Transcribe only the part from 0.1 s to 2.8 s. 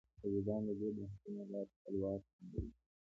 طالبان د دې بحثونو له لارې خپل واک ټینګوي.